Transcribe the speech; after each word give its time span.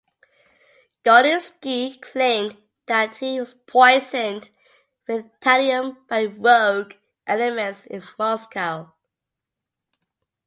Gordievsky 1.05 2.01
claimed 2.01 2.57
that 2.87 3.17
he 3.17 3.39
was 3.39 3.53
poisoned 3.53 4.49
with 5.07 5.25
thallium 5.41 5.95
by 6.07 6.25
"rogue 6.25 6.93
elements 7.27 7.85
in 7.85 8.01
Moscow". 8.17 8.93